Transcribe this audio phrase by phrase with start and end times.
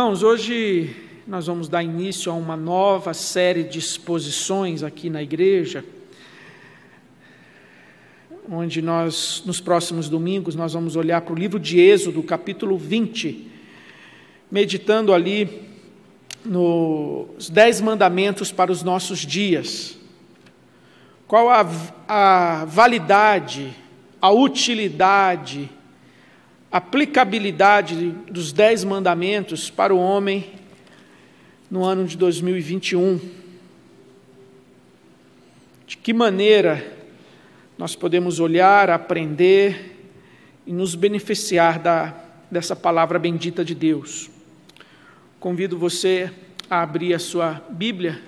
[0.00, 5.84] Irmãos, hoje nós vamos dar início a uma nova série de exposições aqui na igreja,
[8.50, 13.46] onde nós, nos próximos domingos, nós vamos olhar para o livro de Êxodo, capítulo 20,
[14.50, 15.68] meditando ali
[16.46, 19.98] nos Dez Mandamentos para os nossos dias.
[21.28, 21.60] Qual a,
[22.08, 23.70] a validade,
[24.18, 25.68] a utilidade,
[26.70, 30.52] aplicabilidade dos Dez Mandamentos para o homem
[31.68, 33.20] no ano de 2021.
[35.84, 36.96] De que maneira
[37.76, 39.96] nós podemos olhar, aprender
[40.64, 42.14] e nos beneficiar da,
[42.48, 44.30] dessa palavra bendita de Deus.
[45.40, 46.30] Convido você
[46.68, 48.22] a abrir a sua Bíblia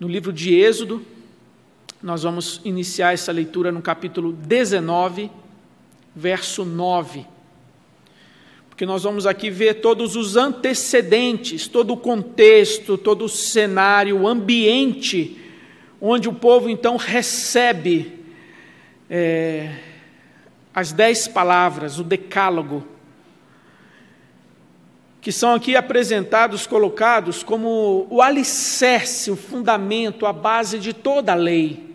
[0.00, 1.04] no livro de Êxodo.
[2.02, 5.30] Nós vamos iniciar essa leitura no capítulo 19,
[6.16, 7.33] verso 9
[8.74, 14.26] porque nós vamos aqui ver todos os antecedentes, todo o contexto, todo o cenário, o
[14.26, 15.38] ambiente,
[16.00, 18.18] onde o povo então recebe
[19.08, 19.76] é,
[20.74, 22.84] as dez palavras, o decálogo,
[25.20, 31.36] que são aqui apresentados, colocados como o alicerce, o fundamento, a base de toda a
[31.36, 31.94] lei,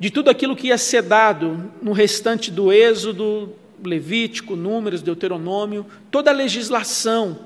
[0.00, 3.54] de tudo aquilo que ia ser dado no restante do Êxodo,
[3.88, 7.38] Levítico, Números, Deuteronômio, toda a legislação.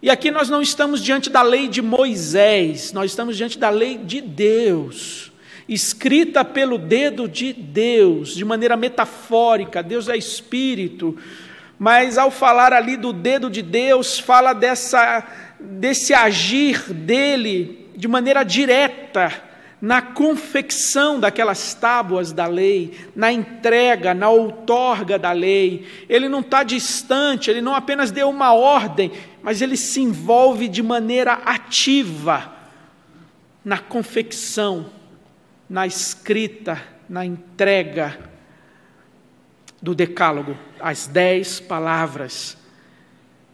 [0.00, 3.98] E aqui nós não estamos diante da lei de Moisés, nós estamos diante da lei
[3.98, 5.32] de Deus,
[5.68, 9.82] escrita pelo dedo de Deus, de maneira metafórica.
[9.82, 11.16] Deus é espírito,
[11.78, 15.26] mas ao falar ali do dedo de Deus, fala dessa
[15.60, 19.47] desse agir dele de maneira direta
[19.80, 25.86] na confecção daquelas tábuas da lei, na entrega, na outorga da lei.
[26.08, 29.12] Ele não está distante, ele não apenas deu uma ordem,
[29.42, 32.52] mas ele se envolve de maneira ativa
[33.64, 34.86] na confecção,
[35.70, 38.18] na escrita, na entrega
[39.80, 42.56] do Decálogo, as dez palavras,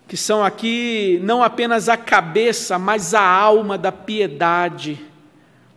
[0.09, 4.99] que são aqui não apenas a cabeça, mas a alma da piedade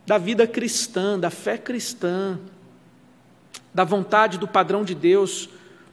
[0.07, 2.39] da vida cristã, da fé cristã,
[3.73, 5.49] da vontade do padrão de Deus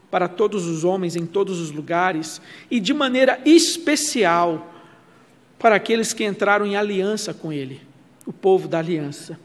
[0.08, 4.72] para todos os homens em todos os lugares e de maneira especial
[5.58, 7.80] para aqueles que entraram em aliança com Ele,
[8.24, 9.36] o povo da aliança.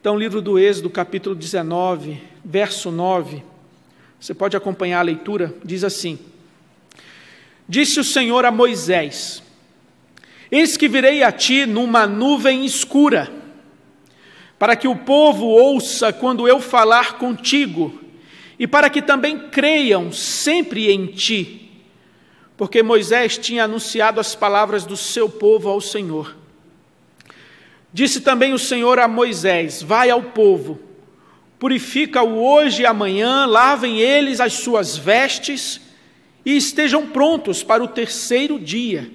[0.00, 3.42] Então, livro do Êxodo, capítulo 19, verso 9,
[4.20, 6.16] você pode acompanhar a leitura, diz assim:
[7.68, 9.42] Disse o Senhor a Moisés:
[10.50, 13.30] Eis que virei a ti numa nuvem escura,
[14.58, 18.00] para que o povo ouça quando eu falar contigo,
[18.58, 21.62] e para que também creiam sempre em ti.
[22.56, 26.34] Porque Moisés tinha anunciado as palavras do seu povo ao Senhor.
[27.92, 30.80] Disse também o Senhor a Moisés: Vai ao povo,
[31.58, 35.80] purifica-o hoje e amanhã, lavem eles as suas vestes
[36.46, 39.10] e estejam prontos para o terceiro dia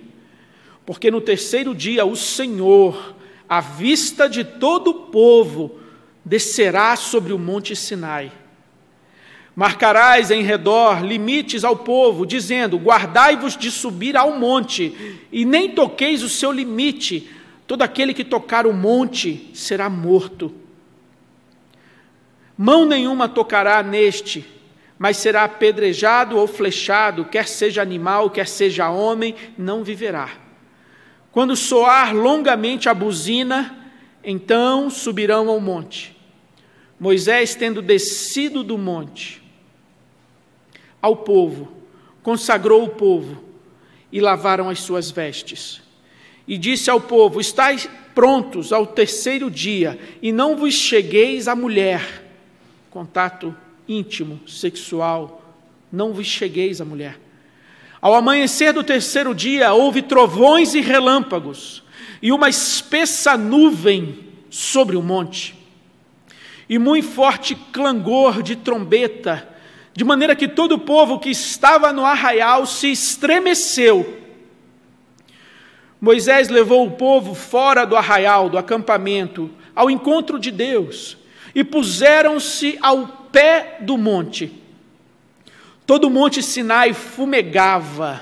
[0.86, 3.16] porque no terceiro dia o Senhor,
[3.48, 5.80] à vista de todo o povo,
[6.24, 8.32] descerá sobre o monte Sinai.
[9.56, 16.24] Marcarás em redor limites ao povo, dizendo: Guardai-vos de subir ao monte, e nem toqueis
[16.24, 17.30] o seu limite.
[17.68, 20.54] Todo aquele que tocar o monte será morto.
[22.58, 24.46] Mão nenhuma tocará neste,
[24.98, 30.30] mas será apedrejado ou flechado, quer seja animal, quer seja homem, não viverá.
[31.32, 33.94] Quando soar longamente a buzina,
[34.24, 36.16] então subirão ao monte.
[37.00, 39.42] Moisés, tendo descido do monte
[41.02, 41.72] ao povo,
[42.22, 43.42] consagrou o povo
[44.12, 45.82] e lavaram as suas vestes.
[46.46, 52.26] E disse ao povo: Estais prontos ao terceiro dia, e não vos chegueis à mulher.
[52.90, 53.56] Contato
[53.88, 55.42] íntimo, sexual,
[55.90, 57.21] não vos chegueis à mulher
[58.02, 61.84] ao amanhecer do terceiro dia, houve trovões e relâmpagos,
[62.22, 64.20] e uma espessa nuvem
[64.50, 65.56] sobre o monte,
[66.68, 69.48] e muito forte clangor de trombeta,
[69.94, 74.20] de maneira que todo o povo que estava no arraial se estremeceu.
[76.00, 81.18] Moisés levou o povo fora do arraial, do acampamento, ao encontro de Deus,
[81.54, 84.61] e puseram-se ao pé do monte.
[85.92, 88.22] Todo o monte Sinai fumegava,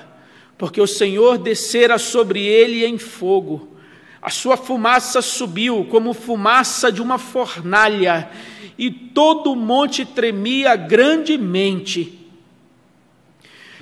[0.57, 3.77] porque o Senhor descera sobre ele em fogo.
[4.19, 8.27] A sua fumaça subiu como fumaça de uma fornalha,
[8.75, 12.27] e todo o monte tremia grandemente.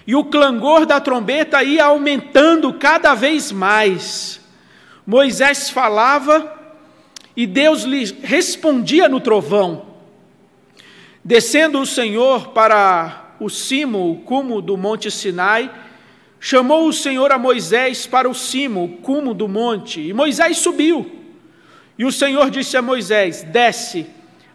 [0.06, 4.42] e o clangor da trombeta ia aumentando cada vez mais.
[5.06, 6.76] Moisés falava
[7.38, 9.86] e Deus lhe respondia no trovão.
[11.24, 15.72] Descendo o Senhor para o cimo, o cumo do monte Sinai,
[16.40, 21.12] chamou o Senhor a Moisés para o cimo, o cumo do monte, e Moisés subiu.
[21.98, 24.06] E o Senhor disse a Moisés: Desce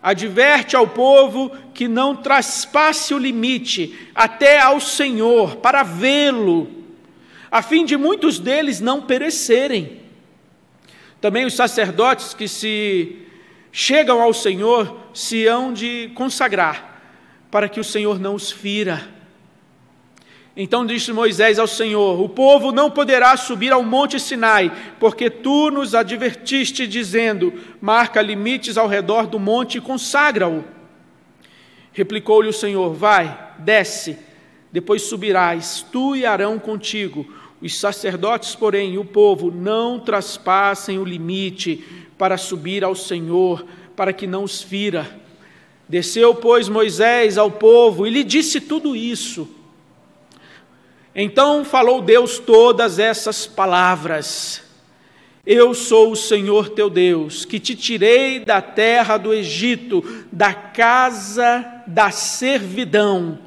[0.02, 6.69] Adverte ao povo que não traspasse o limite até ao Senhor, para vê-lo,
[7.49, 10.00] a fim de muitos deles não perecerem.
[11.20, 13.17] Também os sacerdotes que se
[13.70, 16.91] chegam ao Senhor se hão de consagrar,
[17.52, 19.06] para que o Senhor não os fira.
[20.56, 25.70] Então disse Moisés ao Senhor: O povo não poderá subir ao monte Sinai, porque tu
[25.70, 30.64] nos advertiste, dizendo: Marca limites ao redor do monte e consagra-o.
[31.93, 34.19] Replicou-lhe o Senhor: Vai, desce,
[34.72, 37.31] depois subirás, tu e Arão contigo.
[37.60, 41.84] Os sacerdotes, porém, e o povo não traspassem o limite
[42.16, 43.64] para subir ao Senhor,
[43.94, 45.21] para que não os fira.
[45.92, 49.46] Desceu, pois, Moisés ao povo e lhe disse tudo isso.
[51.14, 54.62] Então falou Deus todas essas palavras:
[55.44, 60.02] Eu sou o Senhor teu Deus, que te tirei da terra do Egito,
[60.32, 63.38] da casa da servidão.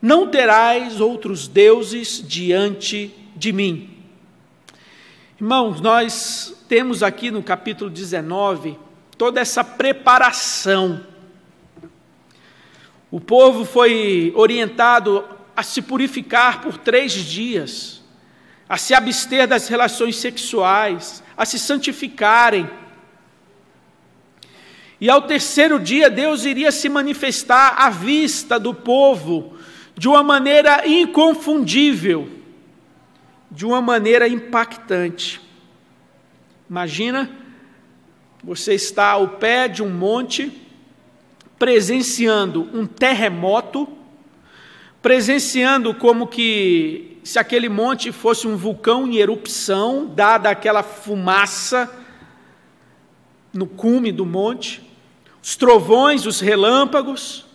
[0.00, 3.90] Não terás outros deuses diante de mim.
[5.38, 8.78] Irmãos, nós temos aqui no capítulo 19
[9.18, 11.14] toda essa preparação.
[13.10, 15.24] O povo foi orientado
[15.56, 18.02] a se purificar por três dias,
[18.68, 22.68] a se abster das relações sexuais, a se santificarem.
[25.00, 29.56] E ao terceiro dia, Deus iria se manifestar à vista do povo
[29.96, 32.28] de uma maneira inconfundível,
[33.50, 35.40] de uma maneira impactante.
[36.68, 37.30] Imagina,
[38.42, 40.52] você está ao pé de um monte,
[41.58, 43.88] presenciando um terremoto,
[45.00, 51.90] presenciando como que se aquele monte fosse um vulcão em erupção, dada aquela fumaça
[53.52, 54.82] no cume do monte,
[55.42, 57.46] os trovões, os relâmpagos,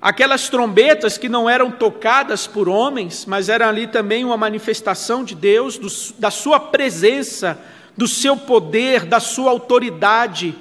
[0.00, 5.34] aquelas trombetas que não eram tocadas por homens, mas eram ali também uma manifestação de
[5.34, 5.88] Deus, do,
[6.18, 7.60] da sua presença,
[7.96, 10.56] do seu poder, da sua autoridade.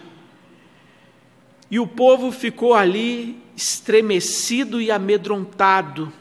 [1.71, 6.11] E o povo ficou ali estremecido e amedrontado.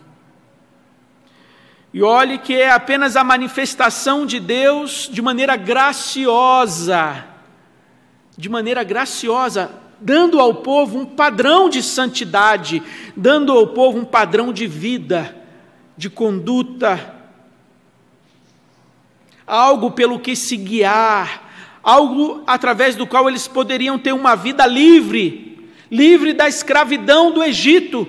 [1.92, 7.26] E olhe que é apenas a manifestação de Deus de maneira graciosa,
[8.36, 12.80] de maneira graciosa, dando ao povo um padrão de santidade,
[13.16, 15.36] dando ao povo um padrão de vida,
[15.96, 17.16] de conduta,
[19.44, 21.49] algo pelo que se guiar,
[21.82, 25.50] algo através do qual eles poderiam ter uma vida livre
[25.90, 28.06] livre da escravidão do Egito.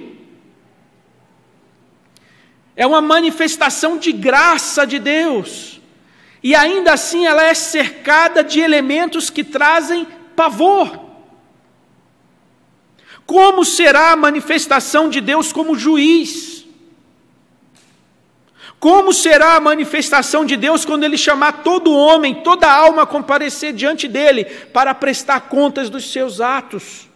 [2.75, 5.81] É uma manifestação de graça de Deus.
[6.43, 11.09] E ainda assim ela é cercada de elementos que trazem pavor.
[13.25, 16.60] Como será a manifestação de Deus como juiz?
[18.81, 23.73] Como será a manifestação de Deus quando Ele chamar todo homem, toda alma a comparecer
[23.73, 27.07] diante dele para prestar contas dos seus atos?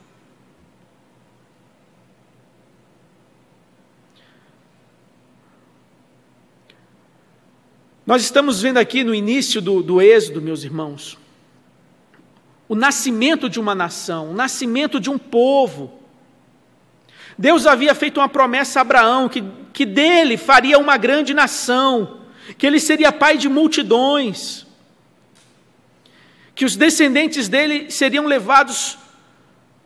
[8.05, 11.17] Nós estamos vendo aqui no início do, do Êxodo, meus irmãos,
[12.69, 16.04] o nascimento de uma nação, o nascimento de um povo.
[17.37, 22.21] Deus havia feito uma promessa a Abraão que, que dele faria uma grande nação,
[22.57, 24.65] que ele seria pai de multidões,
[26.53, 28.97] que os descendentes dele seriam levados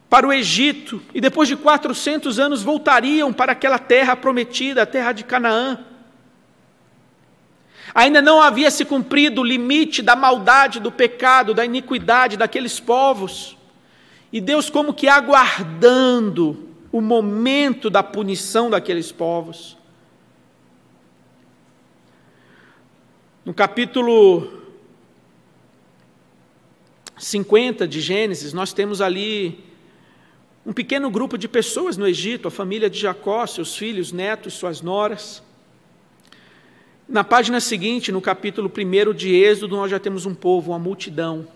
[0.08, 5.12] para o Egito e depois de 400 anos voltariam para aquela terra prometida, a terra
[5.12, 5.80] de Canaã.
[7.94, 13.58] Ainda não havia se cumprido o limite da maldade, do pecado, da iniquidade daqueles povos.
[14.32, 19.78] E Deus, como que aguardando o momento da punição daqueles povos.
[23.46, 24.52] No capítulo
[27.18, 29.64] 50 de Gênesis, nós temos ali
[30.66, 34.82] um pequeno grupo de pessoas no Egito, a família de Jacó, seus filhos, netos, suas
[34.82, 35.44] noras.
[37.08, 41.48] Na página seguinte, no capítulo 1 de Êxodo, nós já temos um povo, uma multidão.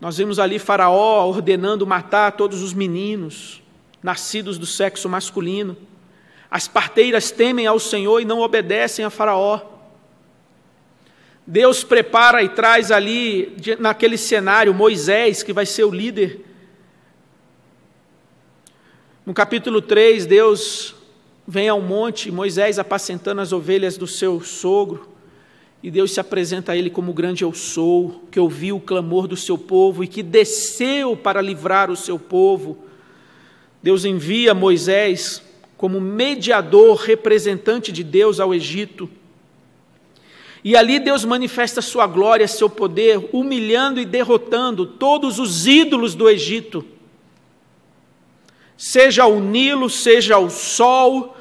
[0.00, 3.61] Nós vemos ali Faraó ordenando matar todos os meninos
[4.02, 5.76] nascidos do sexo masculino.
[6.50, 9.60] As parteiras temem ao Senhor e não obedecem a Faraó.
[11.46, 16.44] Deus prepara e traz ali, naquele cenário, Moisés, que vai ser o líder.
[19.24, 20.94] No capítulo 3, Deus
[21.46, 25.08] vem ao monte, Moisés apacentando as ovelhas do seu sogro,
[25.82, 29.36] e Deus se apresenta a ele como grande eu sou, que ouviu o clamor do
[29.36, 32.84] seu povo e que desceu para livrar o seu povo.
[33.82, 35.42] Deus envia Moisés
[35.76, 39.10] como mediador, representante de Deus ao Egito.
[40.62, 46.30] E ali Deus manifesta sua glória, seu poder, humilhando e derrotando todos os ídolos do
[46.30, 46.84] Egito.
[48.76, 51.36] Seja o Nilo, seja o sol,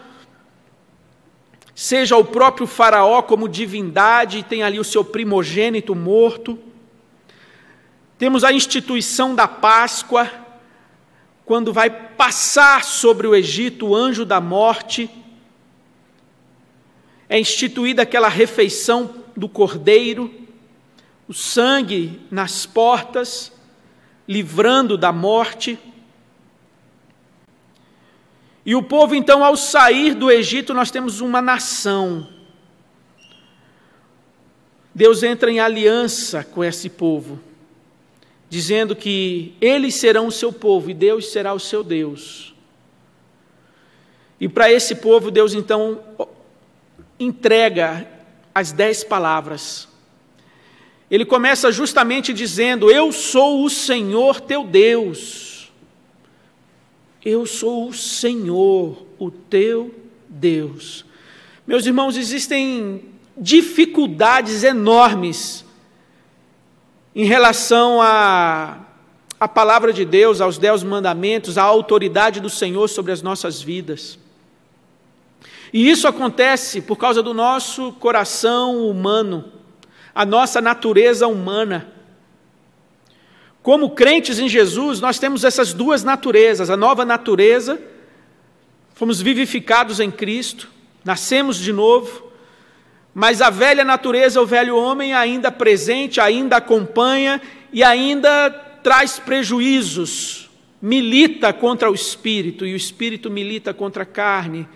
[1.76, 6.58] seja o próprio Faraó como divindade, e tem ali o seu primogênito morto.
[8.18, 10.30] Temos a instituição da Páscoa,
[11.52, 15.10] quando vai passar sobre o Egito o anjo da morte,
[17.28, 20.34] é instituída aquela refeição do cordeiro,
[21.28, 23.52] o sangue nas portas,
[24.26, 25.78] livrando da morte.
[28.66, 32.30] E o povo, então, ao sair do Egito, nós temos uma nação.
[34.96, 37.51] Deus entra em aliança com esse povo
[38.52, 42.54] dizendo que eles serão o seu povo e Deus será o seu Deus.
[44.42, 46.02] E para esse povo, Deus então
[47.18, 48.06] entrega
[48.54, 49.88] as dez palavras.
[51.10, 55.72] Ele começa justamente dizendo: Eu sou o Senhor teu Deus.
[57.24, 59.96] Eu sou o Senhor, o teu
[60.28, 61.06] Deus.
[61.66, 63.06] Meus irmãos, existem
[63.38, 65.64] dificuldades enormes
[67.16, 68.78] em relação à,
[69.40, 74.18] à palavra de Deus, aos dez mandamentos, à autoridade do Senhor sobre as nossas vidas.
[75.74, 79.46] E isso acontece por causa do nosso coração humano,
[80.14, 81.88] a nossa natureza humana.
[83.64, 87.80] Como crentes em Jesus, nós temos essas duas naturezas: a nova natureza,
[88.94, 90.70] fomos vivificados em Cristo,
[91.06, 92.31] nascemos de novo,
[93.14, 97.42] mas a velha natureza, o velho homem, ainda presente, ainda acompanha
[97.74, 98.50] e ainda
[98.82, 100.50] traz prejuízos,
[100.82, 104.68] milita contra o espírito e o espírito milita contra a carne.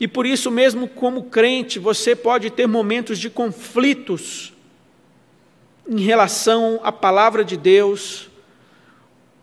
[0.00, 4.52] E por isso, mesmo como crente, você pode ter momentos de conflitos
[5.88, 8.30] em relação à palavra de Deus,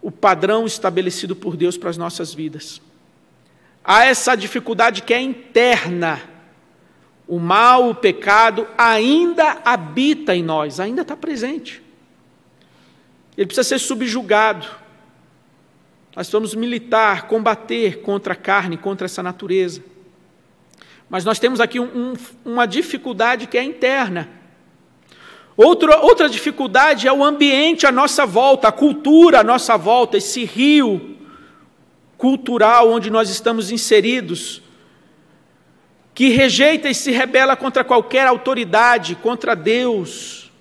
[0.01, 2.81] o padrão estabelecido por Deus para as nossas vidas.
[3.83, 6.30] Há essa dificuldade que é interna
[7.31, 11.81] o mal, o pecado ainda habita em nós, ainda está presente.
[13.37, 14.67] Ele precisa ser subjugado.
[16.13, 19.81] Nós vamos militar, combater contra a carne, contra essa natureza.
[21.09, 24.29] Mas nós temos aqui um, um, uma dificuldade que é interna.
[25.55, 30.43] Outra, outra dificuldade é o ambiente à nossa volta, a cultura à nossa volta, esse
[30.43, 31.15] rio
[32.17, 34.61] cultural onde nós estamos inseridos
[36.13, 40.51] que rejeita e se rebela contra qualquer autoridade, contra Deus.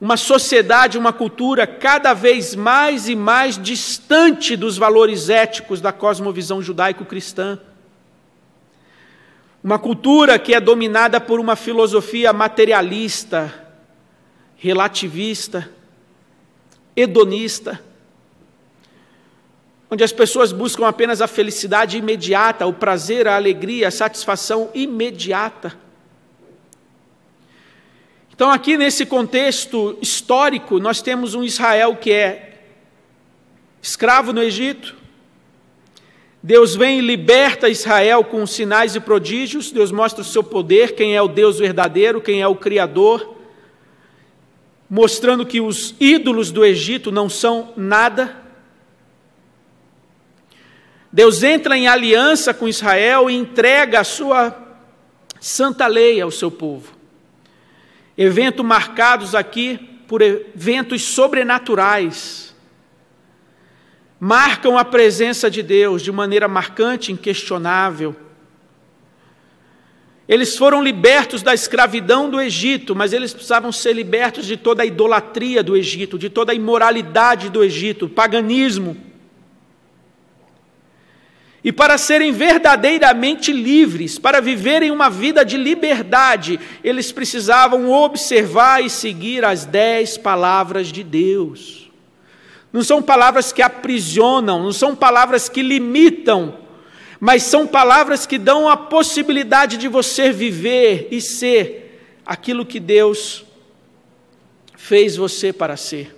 [0.00, 6.62] Uma sociedade, uma cultura cada vez mais e mais distante dos valores éticos da cosmovisão
[6.62, 7.58] judaico-cristã.
[9.62, 13.52] Uma cultura que é dominada por uma filosofia materialista,
[14.56, 15.68] relativista,
[16.96, 17.87] hedonista
[19.90, 25.76] onde as pessoas buscam apenas a felicidade imediata, o prazer, a alegria, a satisfação imediata.
[28.34, 32.60] Então, aqui nesse contexto histórico, nós temos um Israel que é
[33.82, 34.94] escravo no Egito.
[36.40, 41.16] Deus vem e liberta Israel com sinais e prodígios, Deus mostra o seu poder, quem
[41.16, 43.36] é o Deus verdadeiro, quem é o Criador,
[44.88, 48.47] mostrando que os ídolos do Egito não são nada.
[51.18, 54.56] Deus entra em aliança com Israel e entrega a sua
[55.40, 56.94] santa lei ao seu povo.
[58.16, 62.54] Eventos marcados aqui por eventos sobrenaturais.
[64.20, 68.14] Marcam a presença de Deus de maneira marcante, inquestionável.
[70.28, 74.86] Eles foram libertos da escravidão do Egito, mas eles precisavam ser libertos de toda a
[74.86, 79.07] idolatria do Egito, de toda a imoralidade do Egito, paganismo.
[81.68, 88.88] E para serem verdadeiramente livres, para viverem uma vida de liberdade, eles precisavam observar e
[88.88, 91.90] seguir as dez palavras de Deus.
[92.72, 96.56] Não são palavras que aprisionam, não são palavras que limitam,
[97.20, 103.44] mas são palavras que dão a possibilidade de você viver e ser aquilo que Deus
[104.74, 106.17] fez você para ser.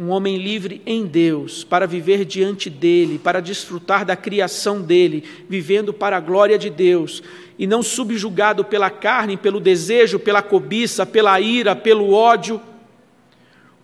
[0.00, 5.92] Um homem livre em Deus, para viver diante dele, para desfrutar da criação dele, vivendo
[5.92, 7.20] para a glória de Deus,
[7.58, 12.60] e não subjugado pela carne, pelo desejo, pela cobiça, pela ira, pelo ódio,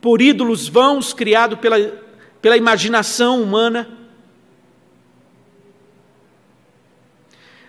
[0.01, 1.81] por ídolos vãos criados pela,
[2.41, 3.99] pela imaginação humana.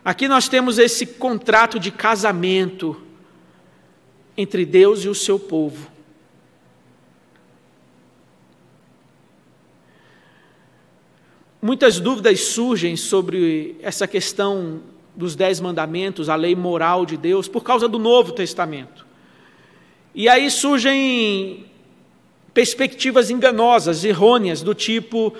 [0.03, 3.01] Aqui nós temos esse contrato de casamento
[4.37, 5.94] entre Deus e o seu povo.
[11.65, 14.81] Muitas dúvidas surgem sobre essa questão
[15.15, 19.03] dos Dez Mandamentos, a lei moral de Deus, por causa do Novo Testamento.
[20.13, 21.65] E aí surgem
[22.53, 25.33] perspectivas enganosas, errôneas, do tipo: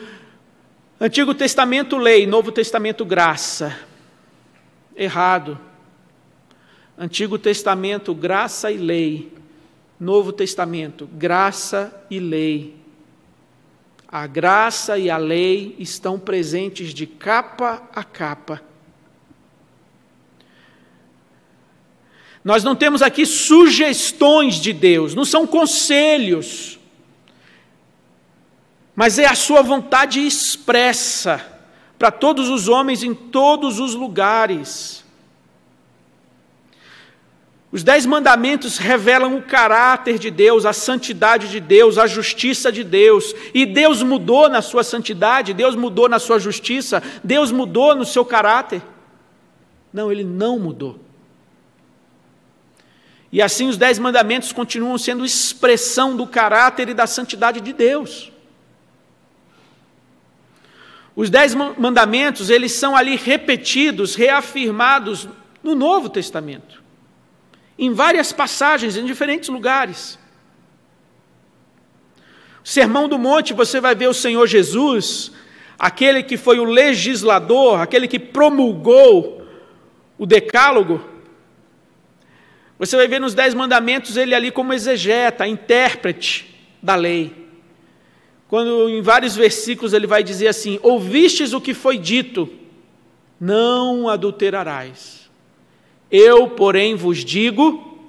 [1.00, 3.78] Antigo Testamento, lei, Novo Testamento, graça.
[4.96, 5.60] Errado.
[6.98, 9.32] Antigo Testamento, graça e lei.
[10.00, 12.85] Novo Testamento, graça e lei.
[14.18, 18.62] A graça e a lei estão presentes de capa a capa.
[22.42, 26.80] Nós não temos aqui sugestões de Deus, não são conselhos,
[28.96, 31.46] mas é a sua vontade expressa
[32.00, 35.04] para todos os homens em todos os lugares.
[37.76, 42.86] Os dez mandamentos revelam o caráter de Deus, a santidade de Deus, a justiça de
[42.86, 43.36] Deus.
[43.54, 48.24] E Deus mudou na sua santidade, Deus mudou na sua justiça, Deus mudou no seu
[48.24, 48.82] caráter.
[49.92, 51.02] Não, ele não mudou.
[53.30, 58.32] E assim os dez mandamentos continuam sendo expressão do caráter e da santidade de Deus.
[61.14, 65.28] Os dez mandamentos, eles são ali repetidos, reafirmados
[65.62, 66.85] no Novo Testamento,
[67.78, 70.18] em várias passagens, em diferentes lugares.
[72.64, 75.32] Sermão do Monte, você vai ver o Senhor Jesus,
[75.78, 79.46] aquele que foi o legislador, aquele que promulgou
[80.18, 81.04] o Decálogo.
[82.80, 87.46] Você vai ver nos Dez Mandamentos ele ali como exegeta, intérprete da lei
[88.48, 92.50] quando em vários versículos ele vai dizer assim: Ouvistes o que foi dito,
[93.40, 95.25] não adulterarás.
[96.12, 98.00] Eu, porém, vos digo,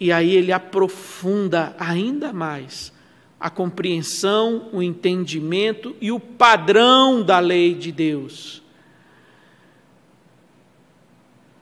[0.00, 2.92] e aí ele aprofunda ainda mais
[3.38, 8.62] a compreensão, o entendimento e o padrão da lei de Deus.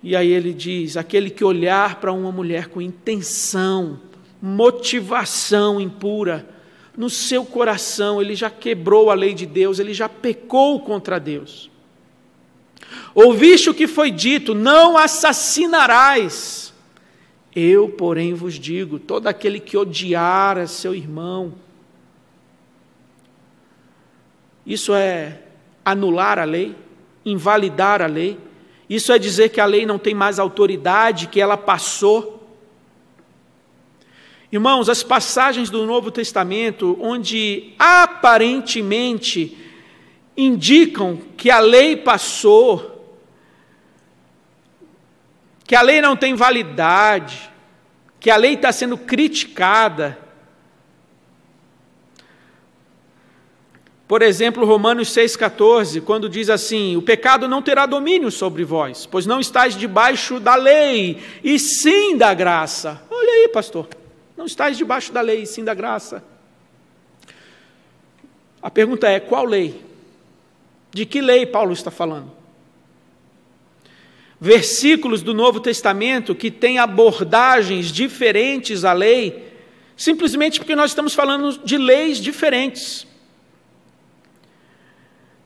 [0.02, 3.98] E aí ele diz: aquele que olhar para uma mulher com intenção,
[4.40, 6.48] motivação impura,
[6.96, 11.69] no seu coração, ele já quebrou a lei de Deus, ele já pecou contra Deus.
[13.14, 16.72] Ouviste o que foi dito: não assassinarás.
[17.54, 21.54] Eu, porém, vos digo: todo aquele que odiar a seu irmão,
[24.64, 25.42] isso é
[25.84, 26.76] anular a lei,
[27.24, 28.38] invalidar a lei,
[28.88, 32.38] isso é dizer que a lei não tem mais autoridade, que ela passou.
[34.52, 39.56] Irmãos, as passagens do Novo Testamento, onde aparentemente
[40.46, 43.18] indicam que a lei passou,
[45.64, 47.50] que a lei não tem validade,
[48.18, 50.18] que a lei está sendo criticada.
[54.08, 59.26] Por exemplo, Romanos 6,14, quando diz assim: O pecado não terá domínio sobre vós, pois
[59.26, 63.00] não estáis debaixo da lei, e sim da graça.
[63.08, 63.88] Olha aí, pastor.
[64.36, 66.24] Não estáis debaixo da lei, sim da graça.
[68.60, 69.89] A pergunta é: qual lei?
[70.92, 72.32] De que lei Paulo está falando?
[74.40, 79.52] Versículos do Novo Testamento que têm abordagens diferentes à lei,
[79.96, 83.06] simplesmente porque nós estamos falando de leis diferentes.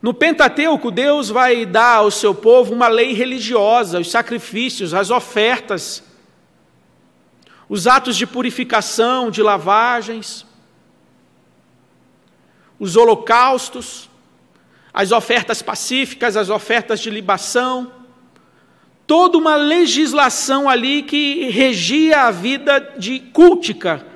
[0.01, 6.03] No Pentateuco, Deus vai dar ao seu povo uma lei religiosa, os sacrifícios, as ofertas,
[7.67, 10.45] os atos de purificação, de lavagens,
[12.79, 14.09] os holocaustos,
[14.95, 17.91] as ofertas pacíficas, as ofertas de libação,
[19.05, 24.07] toda uma legislação ali que regia a vida de cultica,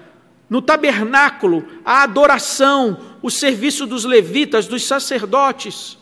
[0.49, 5.97] no tabernáculo, a adoração, o serviço dos levitas, dos sacerdotes.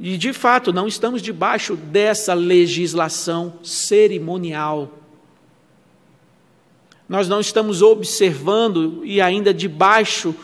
[0.00, 4.98] E de fato, não estamos debaixo dessa legislação cerimonial.
[7.08, 10.34] Nós não estamos observando e ainda debaixo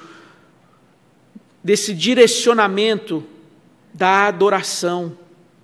[1.62, 3.24] desse direcionamento
[3.94, 5.16] da adoração,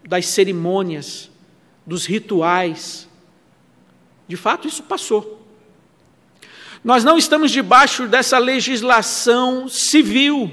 [0.07, 1.31] das cerimônias,
[1.87, 3.09] dos rituais.
[4.27, 5.39] De fato, isso passou.
[6.85, 10.51] Nós não estamos debaixo dessa legislação civil.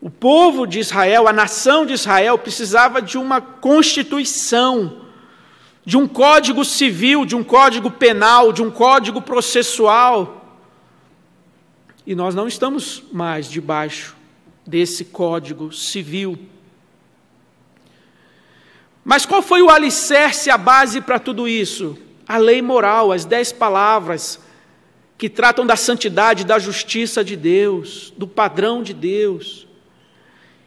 [0.00, 5.02] O povo de Israel, a nação de Israel, precisava de uma constituição,
[5.84, 10.37] de um código civil, de um código penal, de um código processual.
[12.08, 14.16] E nós não estamos mais debaixo
[14.66, 16.38] desse código civil.
[19.04, 21.98] Mas qual foi o alicerce, a base para tudo isso?
[22.26, 24.40] A lei moral, as dez palavras
[25.18, 29.66] que tratam da santidade, da justiça de Deus, do padrão de Deus.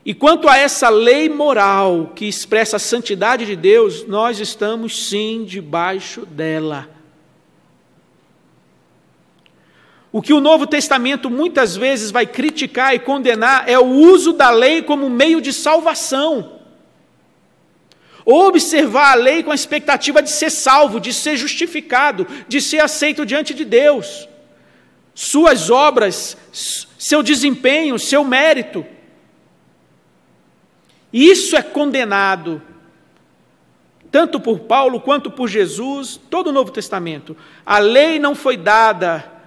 [0.05, 5.43] E quanto a essa lei moral que expressa a santidade de Deus, nós estamos sim
[5.43, 6.87] debaixo dela.
[10.11, 14.49] O que o Novo Testamento muitas vezes vai criticar e condenar é o uso da
[14.49, 16.59] lei como meio de salvação.
[18.25, 23.25] Observar a lei com a expectativa de ser salvo, de ser justificado, de ser aceito
[23.25, 24.27] diante de Deus.
[25.15, 28.85] Suas obras, seu desempenho, seu mérito.
[31.11, 32.61] Isso é condenado,
[34.11, 37.35] tanto por Paulo quanto por Jesus, todo o Novo Testamento.
[37.65, 39.40] A lei não foi dada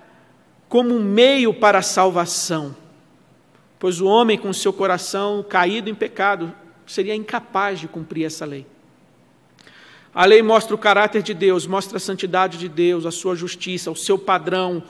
[0.74, 2.74] como um meio para a salvação,
[3.78, 6.52] pois o homem, com seu coração caído em pecado,
[6.84, 8.66] seria incapaz de cumprir essa lei.
[10.12, 13.88] A lei mostra o caráter de Deus, mostra a santidade de Deus, a sua justiça,
[13.88, 14.82] o seu padrão,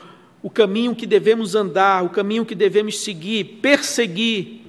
[0.42, 4.62] o caminho que devemos andar, o caminho que devemos seguir, perseguir.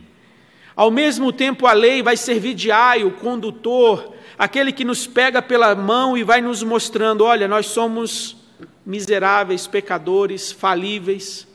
[0.75, 5.73] Ao mesmo tempo, a lei vai servir de aio, condutor, aquele que nos pega pela
[5.75, 8.35] mão e vai nos mostrando: olha, nós somos
[8.85, 11.47] miseráveis, pecadores, falíveis,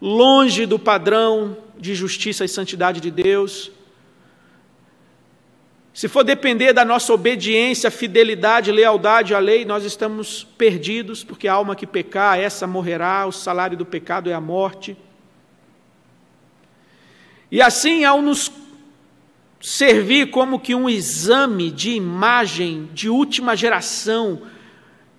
[0.00, 3.70] longe do padrão de justiça e santidade de Deus.
[5.92, 11.52] Se for depender da nossa obediência, fidelidade, lealdade à lei, nós estamos perdidos, porque a
[11.52, 14.96] alma que pecar, essa morrerá, o salário do pecado é a morte.
[17.50, 18.50] E assim, ao nos
[19.60, 24.42] servir como que um exame de imagem de última geração,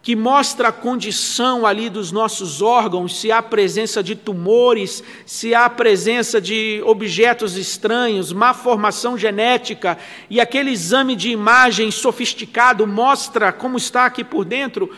[0.04, 5.70] que mostra a condição ali dos nossos órgãos, se há presença de tumores, se há
[5.70, 9.98] presença de objetos estranhos, má formação genética,
[10.30, 14.94] e aquele exame de imagem sofisticado mostra como está aqui por dentro,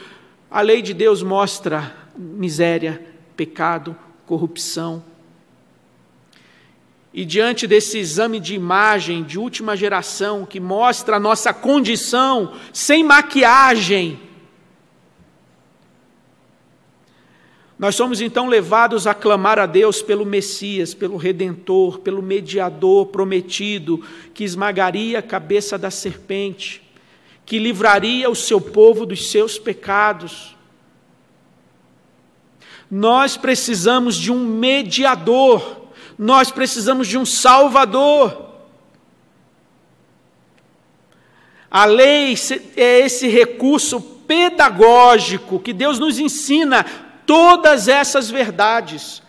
[0.50, 3.00] a lei de Deus mostra miséria,
[3.38, 5.04] pecado, corrupção,
[7.14, 13.04] e diante desse exame de imagem de última geração que mostra a nossa condição sem
[13.04, 14.20] maquiagem,
[17.78, 24.02] nós somos então levados a clamar a Deus pelo Messias, pelo Redentor, pelo mediador prometido,
[24.34, 26.82] que esmagaria a cabeça da serpente,
[27.46, 30.56] que livraria o seu povo dos seus pecados.
[32.90, 35.86] Nós precisamos de um mediador
[36.18, 38.54] nós precisamos de um Salvador.
[41.70, 42.34] A lei
[42.78, 46.86] é esse recurso pedagógico que Deus nos ensina
[47.26, 49.22] todas essas verdades.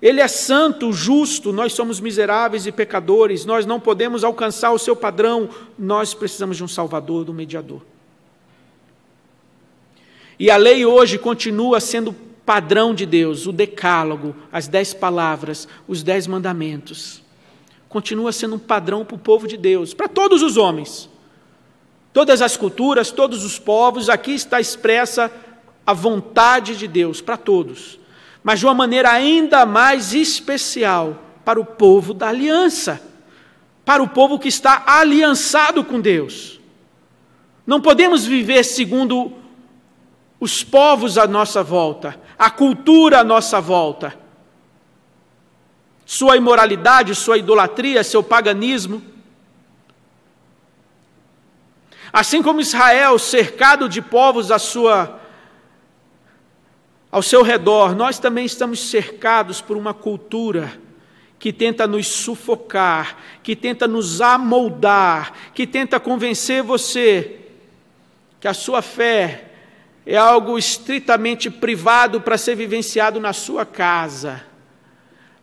[0.00, 4.96] Ele é santo, justo, nós somos miseráveis e pecadores, nós não podemos alcançar o seu
[4.96, 7.82] padrão, nós precisamos de um Salvador, de um mediador.
[10.38, 12.12] E a lei hoje continua sendo
[12.44, 17.22] padrão de Deus, o decálogo, as dez palavras, os dez mandamentos.
[17.88, 21.08] Continua sendo um padrão para o povo de Deus, para todos os homens.
[22.12, 25.30] Todas as culturas, todos os povos, aqui está expressa
[25.86, 27.98] a vontade de Deus para todos,
[28.42, 33.00] mas de uma maneira ainda mais especial para o povo da aliança,
[33.84, 36.60] para o povo que está aliançado com Deus.
[37.66, 39.32] Não podemos viver segundo
[40.40, 44.18] os povos à nossa volta, a cultura à nossa volta.
[46.04, 49.02] Sua imoralidade, sua idolatria, seu paganismo.
[52.12, 55.21] Assim como Israel, cercado de povos à sua
[57.12, 60.72] ao seu redor, nós também estamos cercados por uma cultura
[61.38, 67.40] que tenta nos sufocar, que tenta nos amoldar, que tenta convencer você
[68.40, 69.50] que a sua fé
[70.06, 74.44] é algo estritamente privado para ser vivenciado na sua casa,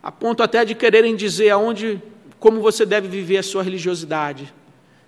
[0.02, 2.02] a ponto até de quererem dizer aonde,
[2.38, 4.52] como você deve viver a sua religiosidade,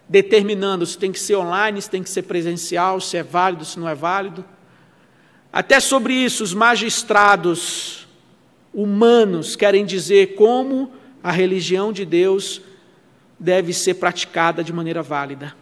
[0.09, 3.81] determinando se tem que ser online, se tem que ser presencial, se é válido, se
[3.81, 4.45] não é válido.
[5.53, 8.09] Até sobre isso, os magistrados
[8.73, 10.91] humanos querem dizer como
[11.23, 12.63] a religião de Deus
[13.39, 15.55] deve ser praticada de maneira válida.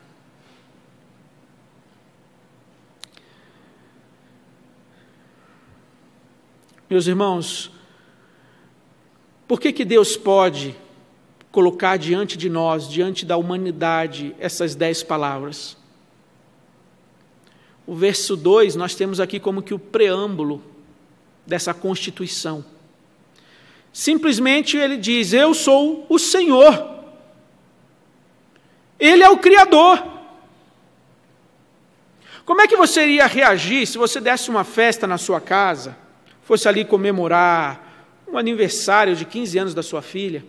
[6.88, 7.72] Meus irmãos,
[9.48, 10.76] por que, que Deus pode
[11.50, 15.79] colocar diante de nós, diante da humanidade, essas dez palavras?
[17.90, 20.62] O verso 2 nós temos aqui como que o preâmbulo
[21.44, 22.64] dessa constituição.
[23.92, 27.02] Simplesmente ele diz: Eu sou o Senhor.
[28.96, 30.06] Ele é o Criador.
[32.44, 35.96] Como é que você iria reagir se você desse uma festa na sua casa,
[36.44, 40.44] fosse ali comemorar um aniversário de 15 anos da sua filha,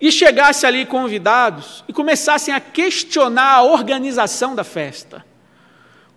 [0.00, 5.30] e chegasse ali convidados e começassem a questionar a organização da festa,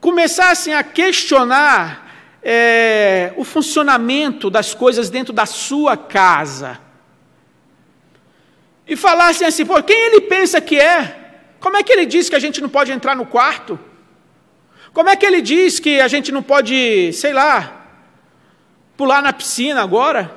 [0.05, 2.05] começassem a questionar
[2.43, 6.79] é, o funcionamento das coisas dentro da sua casa.
[8.87, 10.99] E falassem assim, pô, quem ele pensa que é?
[11.59, 13.79] Como é que ele diz que a gente não pode entrar no quarto?
[14.93, 17.87] Como é que ele diz que a gente não pode, sei lá,
[18.95, 20.35] pular na piscina agora?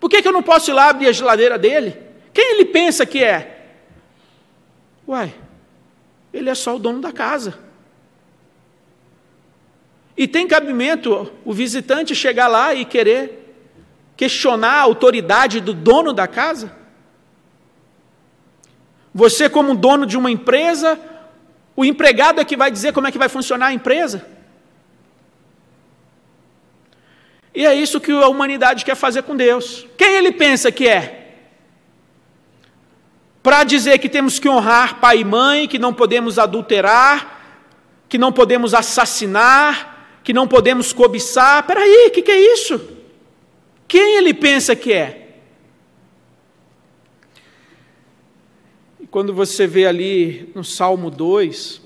[0.00, 1.94] Por que, que eu não posso ir lá abrir a geladeira dele?
[2.32, 3.66] Quem ele pensa que é?
[5.06, 5.34] Uai,
[6.32, 7.70] ele é só o dono da casa.
[10.16, 13.56] E tem cabimento o visitante chegar lá e querer
[14.16, 16.72] questionar a autoridade do dono da casa?
[19.14, 20.98] Você, como dono de uma empresa,
[21.76, 24.26] o empregado é que vai dizer como é que vai funcionar a empresa?
[27.54, 29.86] E é isso que a humanidade quer fazer com Deus.
[29.96, 31.36] Quem ele pensa que é?
[33.42, 37.40] Para dizer que temos que honrar pai e mãe, que não podemos adulterar,
[38.08, 39.91] que não podemos assassinar,
[40.22, 41.66] que não podemos cobiçar.
[41.66, 42.80] Peraí, o que, que é isso?
[43.88, 45.36] Quem ele pensa que é?
[49.00, 51.82] E quando você vê ali no Salmo 2,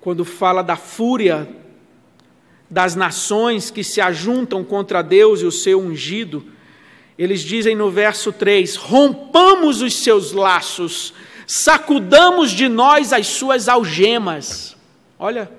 [0.00, 1.48] quando fala da fúria
[2.68, 6.44] das nações que se ajuntam contra Deus e o seu ungido,
[7.16, 11.14] eles dizem no verso 3: rompamos os seus laços,
[11.46, 14.76] sacudamos de nós as suas algemas.
[15.18, 15.50] Olha,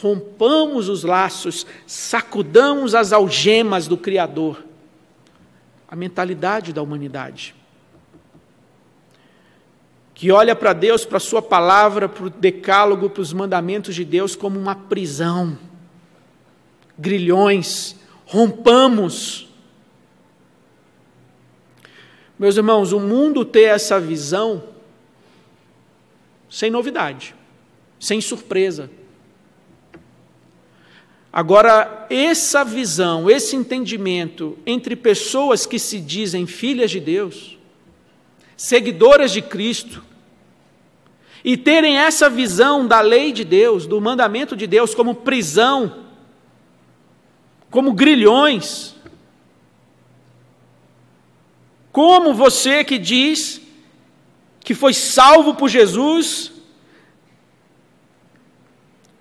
[0.00, 4.64] rompamos os laços, sacudamos as algemas do Criador.
[5.88, 7.54] A mentalidade da humanidade.
[10.14, 14.34] Que olha para Deus, para Sua palavra, para o decálogo, para os mandamentos de Deus
[14.34, 15.58] como uma prisão.
[16.98, 19.48] Grilhões, rompamos.
[22.38, 24.64] Meus irmãos, o mundo ter essa visão,
[26.50, 27.34] sem novidade,
[27.98, 28.90] sem surpresa.
[31.36, 37.58] Agora, essa visão, esse entendimento entre pessoas que se dizem filhas de Deus,
[38.56, 40.02] seguidoras de Cristo,
[41.44, 46.06] e terem essa visão da lei de Deus, do mandamento de Deus, como prisão,
[47.70, 48.96] como grilhões,
[51.92, 53.60] como você que diz
[54.60, 56.50] que foi salvo por Jesus,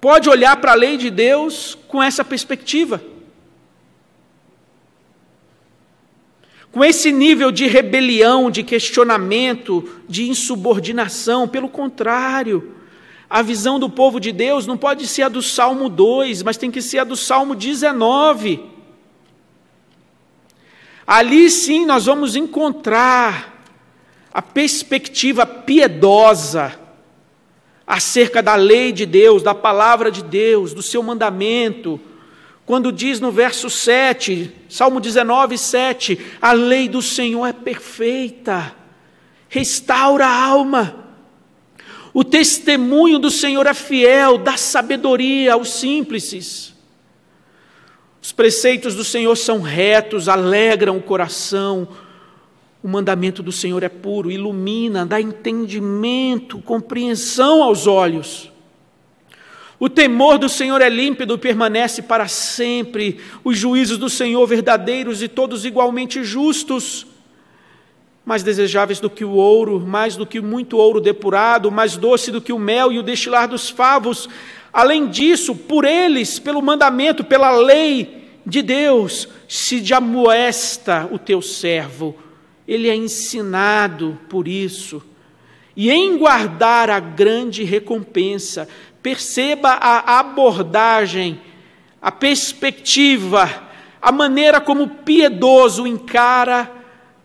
[0.06, 3.02] pode olhar para a lei de Deus com essa perspectiva.
[6.72, 12.76] Com esse nível de rebelião, de questionamento, de insubordinação, pelo contrário,
[13.28, 16.70] a visão do povo de Deus não pode ser a do Salmo 2, mas tem
[16.70, 18.63] que ser a do Salmo 19.
[21.08, 23.60] Ali sim nós vamos encontrar
[24.32, 26.85] a perspectiva piedosa
[27.86, 32.00] acerca da lei de Deus, da palavra de Deus, do seu mandamento.
[32.65, 38.76] Quando diz no verso 7, Salmo 19, 7, a lei do Senhor é perfeita,
[39.48, 41.06] restaura a alma.
[42.12, 46.74] O testemunho do Senhor é fiel, dá sabedoria aos simples.
[48.21, 51.88] Os preceitos do Senhor são retos, alegram o coração,
[52.86, 58.52] o mandamento do Senhor é puro, ilumina, dá entendimento, compreensão aos olhos.
[59.80, 63.19] O temor do Senhor é límpido, permanece para sempre.
[63.43, 67.08] Os juízos do Senhor verdadeiros e todos igualmente justos.
[68.24, 72.39] Mais desejáveis do que o ouro, mais do que muito ouro depurado, mais doce do
[72.39, 74.30] que o mel e o destilar dos favos.
[74.71, 82.24] Além disso, por eles, pelo mandamento, pela lei de Deus, se amoesta o teu servo
[82.67, 85.04] ele é ensinado por isso.
[85.75, 88.67] E em guardar a grande recompensa,
[89.04, 91.39] perceba a abordagem,
[92.01, 93.63] a perspectiva,
[94.01, 96.71] a maneira como piedoso encara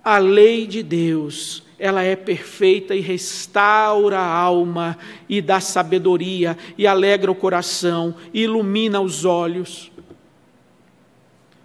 [0.03, 1.63] a lei de Deus.
[1.79, 8.43] ela é perfeita e restaura a alma e dá sabedoria e alegra o coração e
[8.43, 9.91] ilumina os olhos.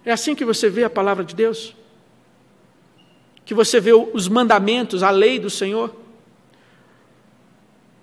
[0.06, 1.76] É assim que você vê a palavra de Deus?
[3.46, 5.94] Que você vê os mandamentos, a lei do Senhor?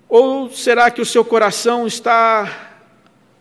[0.08, 2.72] Ou será que o seu coração está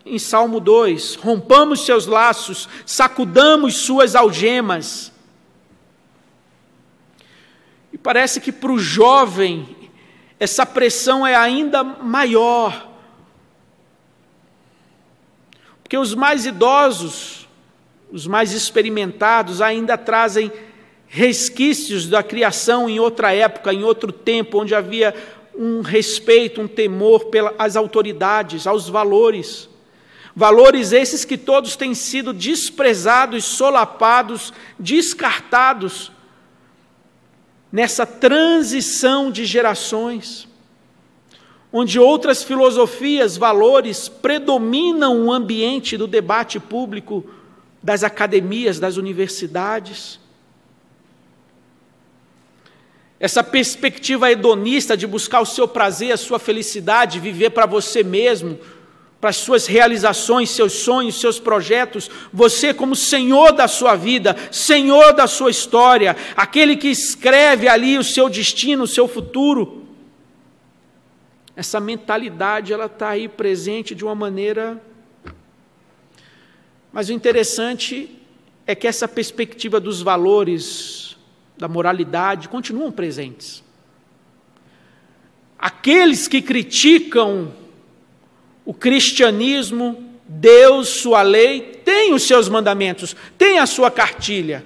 [0.05, 5.11] em Salmo 2: rompamos seus laços, sacudamos suas algemas?
[7.91, 9.83] E parece que para o jovem
[10.39, 12.89] essa pressão é ainda maior.
[15.81, 17.47] Porque os mais idosos,
[18.11, 20.51] os mais experimentados, ainda trazem
[21.15, 25.13] resquícios da criação em outra época, em outro tempo, onde havia
[25.55, 29.69] um respeito, um temor pelas autoridades, aos valores.
[30.35, 36.11] Valores esses que todos têm sido desprezados, solapados, descartados
[37.71, 40.47] nessa transição de gerações,
[41.71, 47.23] onde outras filosofias, valores predominam o ambiente do debate público
[47.83, 50.22] das academias, das universidades.
[53.23, 58.59] Essa perspectiva hedonista de buscar o seu prazer, a sua felicidade, viver para você mesmo,
[59.21, 65.13] para as suas realizações, seus sonhos, seus projetos, você, como senhor da sua vida, senhor
[65.13, 69.87] da sua história, aquele que escreve ali o seu destino, o seu futuro.
[71.55, 74.83] Essa mentalidade, ela está aí presente de uma maneira.
[76.91, 78.19] Mas o interessante
[78.67, 81.12] é que essa perspectiva dos valores,
[81.63, 83.63] da moralidade, continuam presentes.
[85.57, 87.53] Aqueles que criticam
[88.65, 94.65] o cristianismo, Deus, sua lei, tem os seus mandamentos, tem a sua cartilha.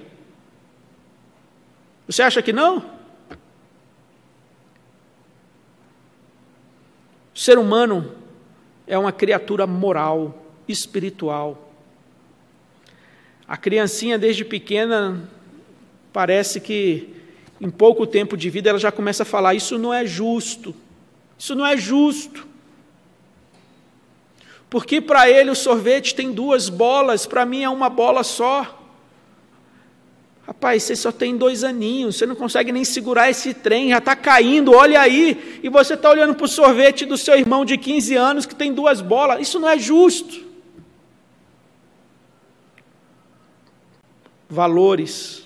[2.08, 2.78] Você acha que não?
[7.32, 8.12] O ser humano
[8.88, 11.72] é uma criatura moral, espiritual.
[13.46, 15.37] A criancinha, desde pequena,
[16.12, 17.14] parece que
[17.60, 20.74] em pouco tempo de vida ela já começa a falar: Isso não é justo,
[21.38, 22.46] isso não é justo.
[24.70, 28.74] Porque para ele o sorvete tem duas bolas, para mim é uma bola só.
[30.46, 34.16] Rapaz, você só tem dois aninhos, você não consegue nem segurar esse trem, já está
[34.16, 38.14] caindo, olha aí, e você está olhando para o sorvete do seu irmão de 15
[38.16, 40.46] anos que tem duas bolas, isso não é justo.
[44.48, 45.44] Valores,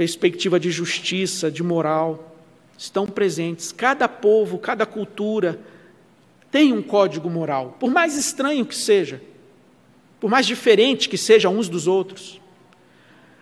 [0.00, 2.34] perspectiva de justiça, de moral,
[2.78, 3.70] estão presentes.
[3.70, 5.60] Cada povo, cada cultura,
[6.50, 9.20] tem um código moral, por mais estranho que seja,
[10.18, 12.40] por mais diferente que seja uns dos outros.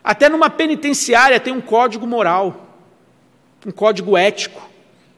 [0.02, 2.76] Até numa penitenciária tem um código moral,
[3.64, 4.68] um código ético,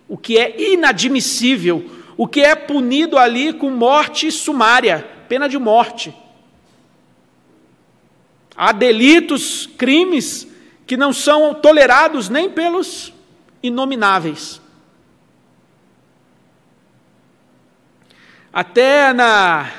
[0.07, 6.15] o que é inadmissível, o que é punido ali com morte sumária, pena de morte.
[8.55, 10.50] Há delitos, crimes
[10.91, 13.13] que não são tolerados nem pelos
[13.63, 14.61] inomináveis.
[18.53, 19.71] Até na,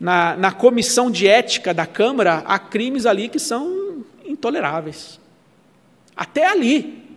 [0.00, 5.20] na, na comissão de ética da Câmara, há crimes ali que são intoleráveis.
[6.16, 7.13] Até ali.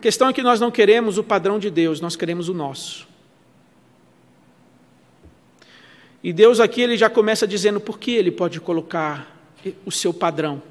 [0.00, 3.06] A questão é que nós não queremos o padrão de Deus, nós queremos o nosso.
[6.24, 9.36] E Deus aqui ele já começa dizendo por que ele pode colocar
[9.84, 10.62] o seu padrão,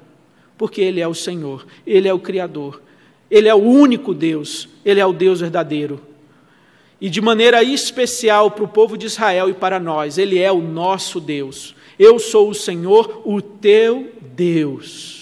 [0.58, 2.82] porque Ele é o Senhor, Ele é o Criador,
[3.30, 6.00] Ele é o único Deus, Ele é o Deus verdadeiro.
[7.00, 10.60] E de maneira especial para o povo de Israel e para nós, Ele é o
[10.60, 11.76] nosso Deus.
[11.96, 15.19] Eu sou o Senhor, o teu Deus.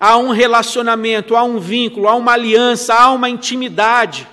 [0.00, 4.26] Há um relacionamento, há um vínculo, há uma aliança, há uma intimidade.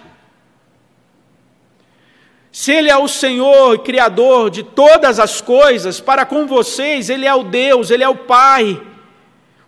[2.50, 7.26] Se Ele é o Senhor e Criador de todas as coisas, para com vocês, Ele
[7.26, 8.82] é o Deus, Ele é o Pai,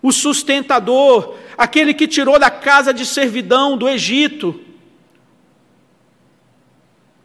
[0.02, 4.60] o sustentador, aquele que tirou da casa de servidão do Egito.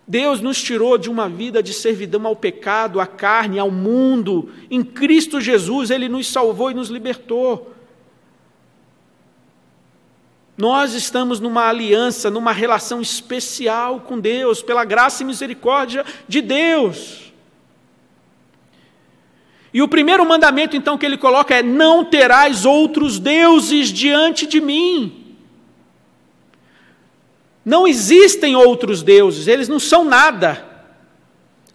[0.07, 4.51] Deus nos tirou de uma vida de servidão ao pecado, à carne, ao mundo.
[4.69, 7.74] Em Cristo Jesus, Ele nos salvou e nos libertou.
[10.57, 17.33] Nós estamos numa aliança, numa relação especial com Deus, pela graça e misericórdia de Deus.
[19.73, 24.61] E o primeiro mandamento, então, que ele coloca é: Não terás outros deuses diante de
[24.61, 25.37] mim.
[27.65, 30.65] Não existem outros deuses, eles não são nada.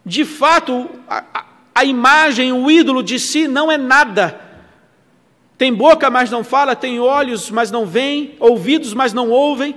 [0.06, 4.49] De fato, a, a imagem, o ídolo de si não é nada.
[5.60, 9.76] Tem boca, mas não fala, tem olhos, mas não veem, ouvidos, mas não ouvem,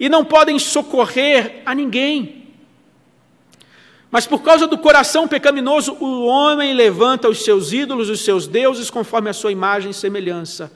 [0.00, 2.48] e não podem socorrer a ninguém.
[4.10, 8.90] Mas por causa do coração pecaminoso, o homem levanta os seus ídolos, os seus deuses,
[8.90, 10.72] conforme a sua imagem e semelhança.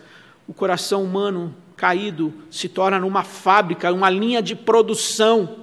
[0.47, 5.57] O coração humano caído se torna numa fábrica, uma linha de produção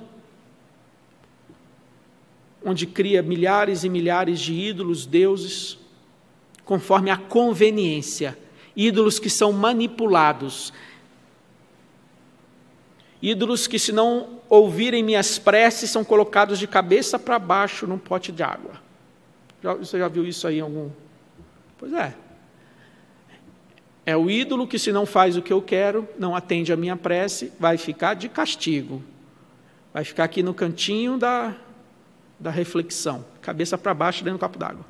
[2.61, 5.77] onde cria milhares e milhares de ídolos, deuses,
[6.65, 8.37] conforme a conveniência,
[8.79, 10.71] ídolos que são manipulados,
[13.21, 18.31] ídolos que, se não ouvirem minhas preces, são colocados de cabeça para baixo num pote
[18.31, 18.81] de água.
[19.61, 20.89] Já, você já viu isso aí em algum?
[21.77, 22.15] Pois é.
[24.05, 26.95] É o ídolo que, se não faz o que eu quero, não atende a minha
[26.95, 29.03] prece, vai ficar de castigo.
[29.93, 31.53] Vai ficar aqui no cantinho da,
[32.39, 34.85] da reflexão, cabeça para baixo dentro do copo d'água.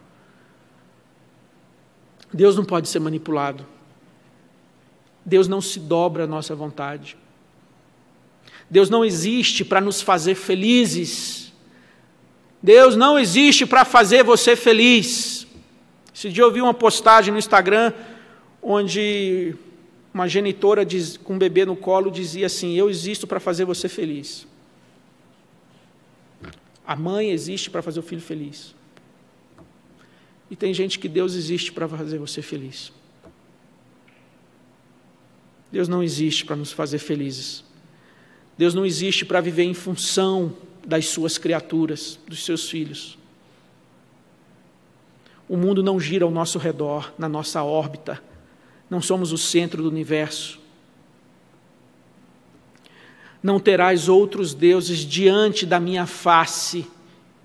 [2.31, 3.65] Deus não pode ser manipulado.
[5.25, 7.17] Deus não se dobra à nossa vontade.
[8.69, 11.51] Deus não existe para nos fazer felizes.
[12.61, 15.47] Deus não existe para fazer você feliz.
[16.13, 17.93] Esse dia eu vi uma postagem no Instagram
[18.61, 19.55] onde
[20.13, 23.87] uma genitora diz, com um bebê no colo dizia assim: Eu existo para fazer você
[23.87, 24.47] feliz.
[26.85, 28.75] A mãe existe para fazer o filho feliz.
[30.49, 32.91] E tem gente que Deus existe para fazer você feliz.
[35.71, 37.63] Deus não existe para nos fazer felizes.
[38.57, 40.53] Deus não existe para viver em função
[40.85, 43.17] das suas criaturas, dos seus filhos.
[45.47, 48.21] O mundo não gira ao nosso redor, na nossa órbita.
[48.89, 50.59] Não somos o centro do universo
[53.41, 56.85] não terás outros deuses diante da minha face,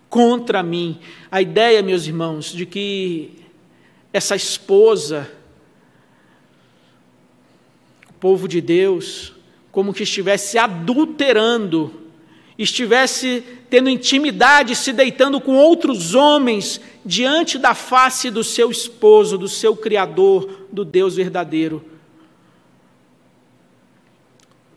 [0.08, 0.98] contra mim.
[1.30, 3.32] A ideia, meus irmãos, de que
[4.12, 5.30] essa esposa,
[8.24, 9.34] povo de Deus,
[9.70, 11.92] como que estivesse adulterando,
[12.58, 19.46] estivesse tendo intimidade, se deitando com outros homens diante da face do seu esposo, do
[19.46, 21.84] seu Criador, do Deus verdadeiro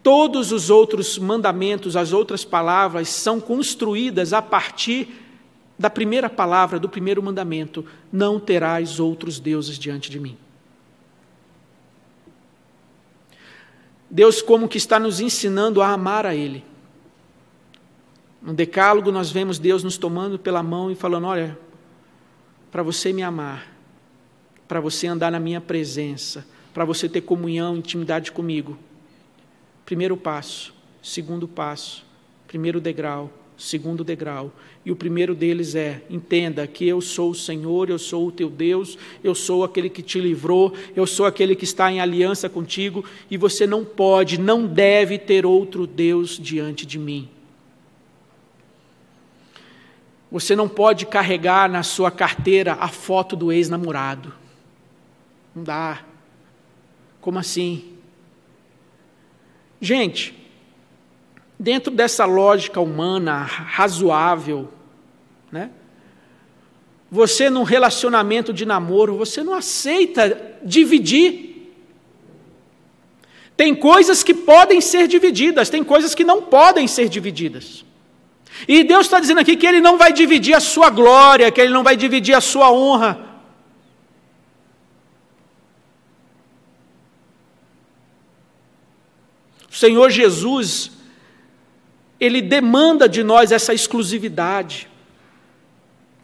[0.04, 5.08] Todos os outros mandamentos, as outras palavras, são construídas a partir
[5.80, 10.38] da primeira palavra, do primeiro mandamento: Não terás outros deuses diante de mim.
[14.10, 16.64] Deus, como que está nos ensinando a amar a Ele.
[18.42, 21.58] No Decálogo, nós vemos Deus nos tomando pela mão e falando: Olha,
[22.72, 23.68] para você me amar,
[24.68, 28.78] para você andar na minha presença, para você ter comunhão, intimidade comigo,
[29.88, 32.06] Primeiro passo, segundo passo,
[32.46, 34.52] primeiro degrau, segundo degrau.
[34.86, 38.50] E o primeiro deles é: entenda que eu sou o Senhor, eu sou o teu
[38.50, 43.04] Deus, eu sou aquele que te livrou, eu sou aquele que está em aliança contigo,
[43.30, 47.28] e você não pode, não deve ter outro Deus diante de mim.
[50.32, 54.34] Você não pode carregar na sua carteira a foto do ex-namorado.
[55.56, 56.04] Não dá.
[57.22, 57.94] Como assim?
[59.80, 60.36] Gente,
[61.60, 64.70] dentro dessa lógica humana razoável,
[65.52, 65.72] né?
[67.10, 71.74] Você num relacionamento de namoro, você não aceita dividir.
[73.56, 77.86] Tem coisas que podem ser divididas, tem coisas que não podem ser divididas.
[78.68, 81.74] E Deus está dizendo aqui que Ele não vai dividir a sua glória, que Ele
[81.74, 83.26] não vai dividir a sua honra.
[89.72, 90.97] Senhor Jesus,
[92.20, 94.90] Ele demanda de nós essa exclusividade.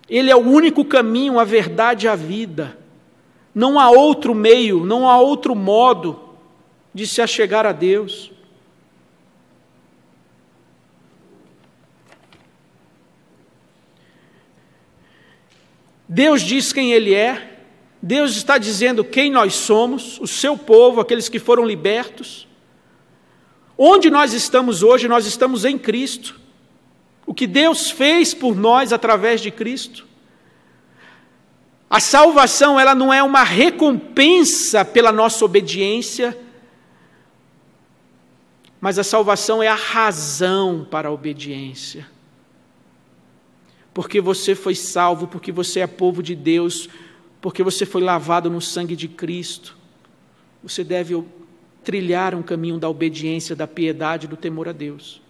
[0.09, 2.77] Ele é o único caminho, a verdade e a vida.
[3.53, 6.19] Não há outro meio, não há outro modo
[6.93, 8.31] de se achegar a Deus.
[16.07, 17.53] Deus diz quem Ele é,
[18.05, 22.47] Deus está dizendo quem nós somos, o seu povo, aqueles que foram libertos.
[23.77, 26.39] Onde nós estamos hoje, nós estamos em Cristo.
[27.25, 30.07] O que Deus fez por nós através de Cristo.
[31.89, 36.37] A salvação, ela não é uma recompensa pela nossa obediência,
[38.81, 42.07] mas a salvação é a razão para a obediência.
[43.93, 46.89] Porque você foi salvo, porque você é povo de Deus,
[47.39, 49.77] porque você foi lavado no sangue de Cristo.
[50.63, 51.13] Você deve
[51.83, 55.21] trilhar um caminho da obediência, da piedade, do temor a Deus.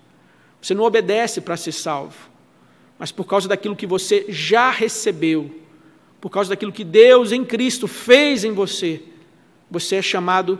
[0.61, 2.29] Você não obedece para ser salvo,
[2.97, 5.51] mas por causa daquilo que você já recebeu,
[6.21, 9.01] por causa daquilo que Deus em Cristo fez em você,
[9.69, 10.59] você é chamado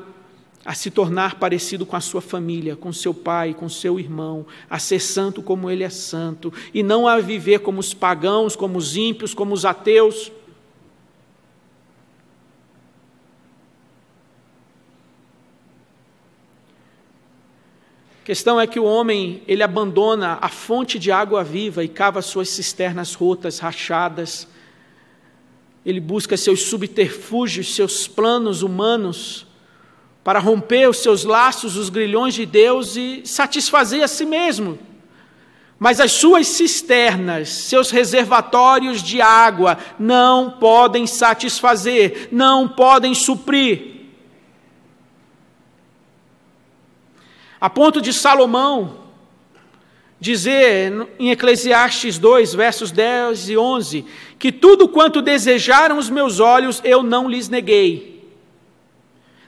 [0.65, 4.79] a se tornar parecido com a sua família, com seu pai, com seu irmão, a
[4.79, 8.95] ser santo como ele é santo, e não a viver como os pagãos, como os
[8.95, 10.31] ímpios, como os ateus.
[18.24, 22.21] A questão é que o homem, ele abandona a fonte de água viva e cava
[22.21, 24.47] suas cisternas rotas, rachadas.
[25.86, 29.45] Ele busca seus subterfúgios, seus planos humanos
[30.24, 34.80] para romper os seus laços, os grilhões de Deus e satisfazer a si mesmo.
[35.78, 43.92] Mas as suas cisternas, seus reservatórios de água, não podem satisfazer, não podem suprir.
[47.64, 48.97] A ponto de Salomão
[50.20, 54.05] dizer em Eclesiastes 2, versos 10 e 11,
[54.38, 58.12] que tudo quanto desejaram os meus olhos eu não lhes neguei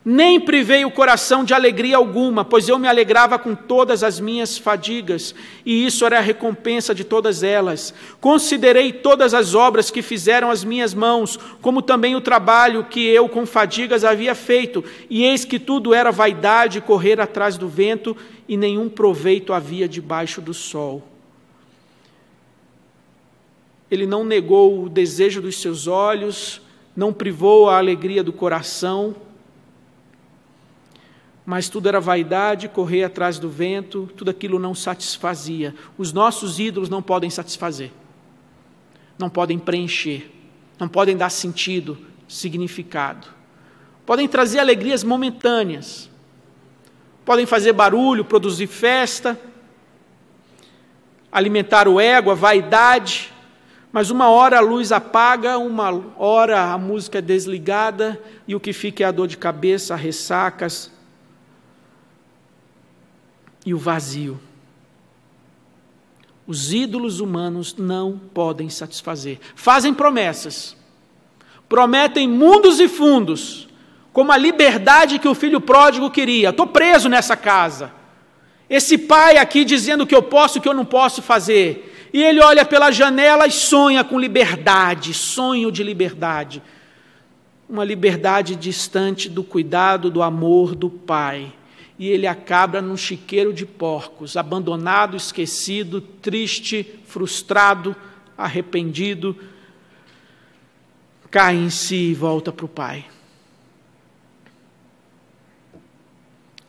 [0.06, 4.56] nem privei o coração de alegria alguma, pois eu me alegrava com todas as minhas
[4.56, 5.34] fadigas,
[5.66, 7.92] e isso era a recompensa de todas elas.
[8.22, 13.28] Considerei todas as obras que fizeram as minhas mãos, como também o trabalho que eu
[13.28, 18.16] com fadigas havia feito, e eis que tudo era vaidade, correr atrás do vento,
[18.48, 21.02] e nenhum proveito havia debaixo do sol.
[23.90, 26.62] Ele não negou o desejo dos seus olhos,
[26.96, 29.16] não privou a alegria do coração,
[31.46, 35.76] mas tudo era vaidade, correr atrás do vento, tudo aquilo não satisfazia.
[35.98, 37.92] Os nossos ídolos não podem satisfazer,
[39.20, 40.32] não podem preencher,
[40.80, 43.28] não podem dar sentido, significado.
[44.06, 46.10] Podem trazer alegrias momentâneas,
[47.24, 49.40] podem fazer barulho, produzir festa,
[51.32, 53.32] alimentar o ego, a vaidade,
[53.92, 58.74] mas uma hora a luz apaga, uma hora a música é desligada e o que
[58.74, 60.95] fica é a dor de cabeça, ressacas,
[63.66, 64.40] e o vazio.
[66.48, 69.40] Os ídolos humanos não podem satisfazer.
[69.56, 70.78] Fazem promessas,
[71.68, 73.68] prometem mundos e fundos,
[74.14, 76.50] como a liberdade que o filho pródigo queria.
[76.50, 77.92] Estou preso nessa casa.
[78.70, 82.10] Esse pai aqui dizendo o que eu posso e o que eu não posso fazer.
[82.14, 86.62] E ele olha pela janela e sonha com liberdade, sonho de liberdade.
[87.68, 91.52] Uma liberdade distante do cuidado, do amor do pai
[91.98, 97.96] e ele acaba num chiqueiro de porcos, abandonado, esquecido, triste, frustrado,
[98.38, 99.38] arrependido,
[101.32, 103.06] cai em si e volta para o Pai.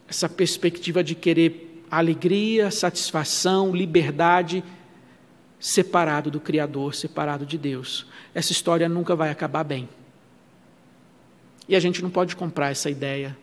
[0.08, 4.62] Essa perspectiva de querer alegria, satisfação, liberdade,
[5.58, 8.06] separado do Criador, separado de Deus.
[8.32, 9.88] Essa história nunca vai acabar bem.
[11.68, 13.36] E a gente não pode comprar essa ideia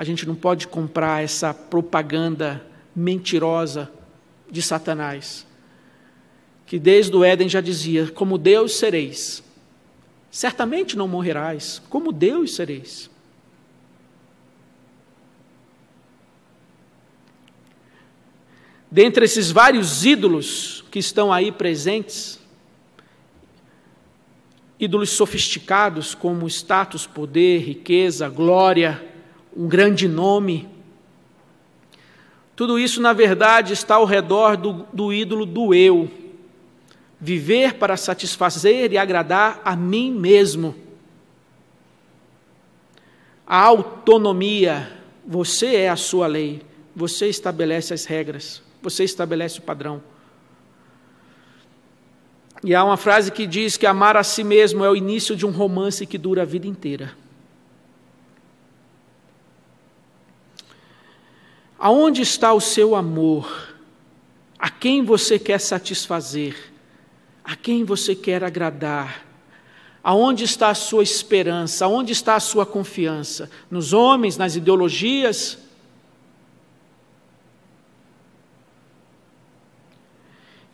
[0.00, 3.92] a gente não pode comprar essa propaganda mentirosa
[4.50, 5.46] de Satanás,
[6.64, 9.44] que desde o Éden já dizia: como Deus sereis.
[10.30, 13.10] Certamente não morrerás, como Deus sereis.
[18.90, 22.40] Dentre esses vários ídolos que estão aí presentes,
[24.78, 29.09] ídolos sofisticados como status, poder, riqueza, glória,
[29.56, 30.68] um grande nome.
[32.54, 36.10] Tudo isso, na verdade, está ao redor do, do ídolo do eu.
[37.18, 40.74] Viver para satisfazer e agradar a mim mesmo.
[43.46, 44.92] A autonomia,
[45.26, 46.62] você é a sua lei,
[46.94, 50.02] você estabelece as regras, você estabelece o padrão.
[52.62, 55.46] E há uma frase que diz que amar a si mesmo é o início de
[55.46, 57.12] um romance que dura a vida inteira.
[61.80, 63.74] Aonde está o seu amor?
[64.58, 66.54] A quem você quer satisfazer?
[67.42, 69.24] A quem você quer agradar?
[70.04, 71.86] Aonde está a sua esperança?
[71.86, 73.50] Aonde está a sua confiança?
[73.70, 75.56] Nos homens, nas ideologias?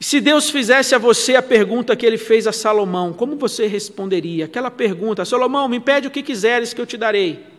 [0.01, 4.47] Se Deus fizesse a você a pergunta que ele fez a Salomão, como você responderia?
[4.47, 7.56] Aquela pergunta: Salomão, me pede o que quiseres que eu te darei.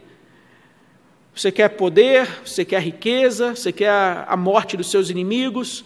[1.37, 3.91] Você quer poder, você quer riqueza, você quer
[4.27, 5.85] a morte dos seus inimigos.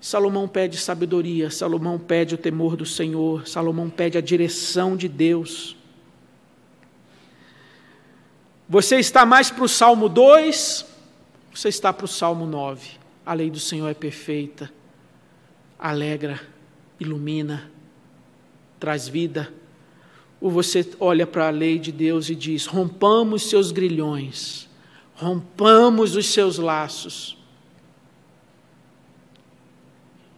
[0.00, 5.76] Salomão pede sabedoria, Salomão pede o temor do Senhor, Salomão pede a direção de Deus.
[8.68, 10.86] Você está mais para o Salmo 2,
[11.52, 12.90] você está para o Salmo 9.
[13.26, 14.70] A lei do Senhor é perfeita,
[15.76, 16.40] alegra,
[17.00, 17.68] ilumina,
[18.78, 19.52] traz vida,
[20.40, 24.63] ou você olha para a lei de Deus e diz: rompamos seus grilhões,
[25.16, 27.36] rompamos os seus laços.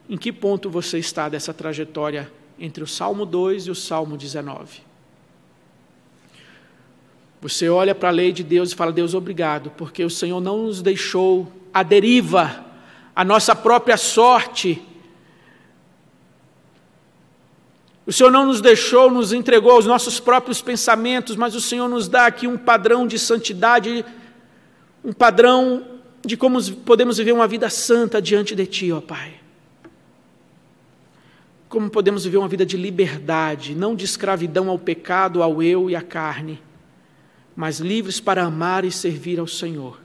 [0.08, 4.80] Em que ponto você está dessa trajetória entre o Salmo 2 e o Salmo 19?
[7.40, 10.64] Você olha para a lei de Deus e fala: Deus, obrigado, porque o Senhor não
[10.64, 12.64] nos deixou à deriva,
[13.14, 14.82] a nossa própria sorte.
[18.06, 22.06] O Senhor não nos deixou, nos entregou aos nossos próprios pensamentos, mas o Senhor nos
[22.08, 24.04] dá aqui um padrão de santidade,
[25.07, 25.86] um padrão
[26.24, 29.34] de como podemos viver uma vida santa diante de Ti, ó Pai.
[31.68, 35.94] Como podemos viver uma vida de liberdade, não de escravidão ao pecado, ao eu e
[35.94, 36.61] à carne,
[37.54, 40.00] mas livres para amar e servir ao Senhor.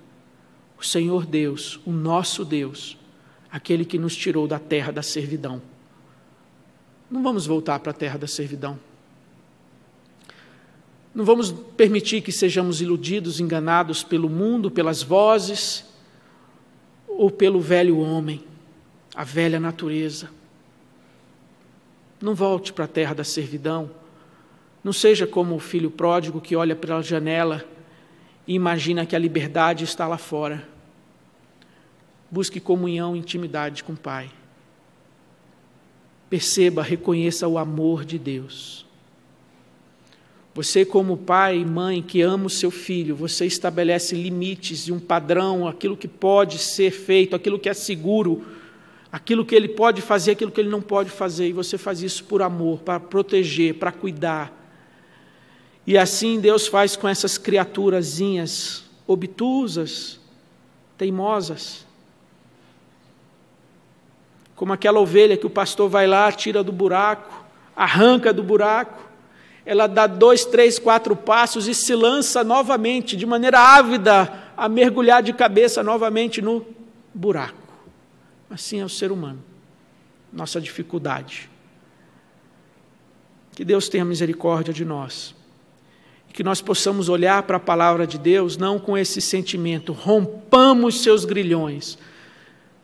[0.78, 2.96] O Senhor Deus, o nosso Deus,
[3.52, 5.60] aquele que nos tirou da terra da servidão.
[7.10, 8.80] Não vamos voltar para a terra da servidão.
[11.14, 15.86] Não vamos permitir que sejamos iludidos, enganados pelo mundo, pelas vozes
[17.08, 18.44] ou pelo velho homem,
[19.14, 20.30] a velha natureza.
[22.22, 23.92] Não volte para a terra da servidão.
[24.84, 27.66] Não seja como o filho pródigo que olha pela janela
[28.48, 30.68] e imagina que a liberdade está lá fora.
[32.30, 34.32] Busque comunhão e intimidade com o Pai.
[36.30, 38.86] Perceba, reconheça o amor de Deus.
[40.54, 45.00] Você, como pai e mãe que ama o seu filho, você estabelece limites e um
[45.00, 48.46] padrão, aquilo que pode ser feito, aquilo que é seguro,
[49.12, 52.26] aquilo que ele pode fazer, aquilo que ele não pode fazer, e você faz isso
[52.26, 54.52] por amor, para proteger, para cuidar.
[55.88, 60.20] E assim Deus faz com essas criaturazinhas obtusas,
[60.98, 61.86] teimosas
[64.62, 67.44] como aquela ovelha que o pastor vai lá, tira do buraco,
[67.76, 69.11] arranca do buraco,
[69.66, 75.22] ela dá dois, três, quatro passos e se lança novamente, de maneira ávida, a mergulhar
[75.22, 76.66] de cabeça novamente no
[77.14, 77.58] buraco.
[78.50, 79.44] Assim é o ser humano,
[80.32, 81.50] nossa dificuldade.
[83.56, 85.36] Que Deus tenha misericórdia de nós.
[86.34, 91.26] Que nós possamos olhar para a palavra de Deus não com esse sentimento, rompamos seus
[91.26, 91.98] grilhões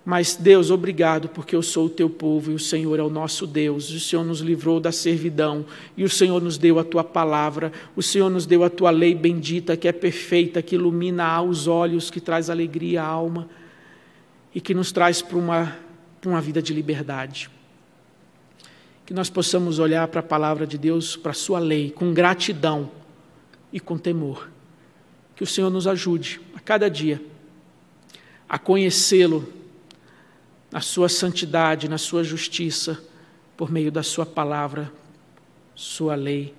[0.10, 3.46] mas, Deus, obrigado, porque eu sou o teu povo e o Senhor é o nosso
[3.46, 3.90] Deus.
[3.90, 5.66] O Senhor nos livrou da servidão
[5.98, 7.74] e o Senhor nos deu a tua palavra.
[7.94, 12.10] O Senhor nos deu a tua lei bendita, que é perfeita, que ilumina os olhos,
[12.10, 13.50] que traz alegria à alma
[14.56, 15.76] e que nos traz para uma,
[16.26, 17.50] uma vida de liberdade.
[19.06, 22.90] Que nós possamos olhar para a palavra de Deus, para a sua lei, com gratidão
[23.74, 24.50] e com temor.
[25.36, 27.22] Que o Senhor nos ajude a cada dia
[28.48, 29.57] a conhecê-lo
[30.72, 33.02] na sua santidade, na sua justiça,
[33.56, 34.92] por meio da sua palavra,
[35.74, 36.54] sua lei,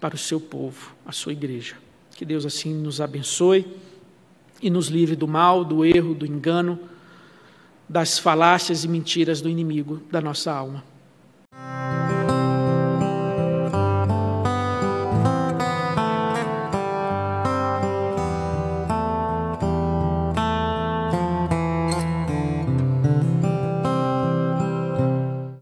[0.00, 1.76] para o seu povo, a sua igreja.
[2.16, 3.66] Que Deus assim nos abençoe
[4.60, 6.78] e nos livre do mal, do erro, do engano,
[7.88, 10.84] das falácias e mentiras do inimigo da nossa alma.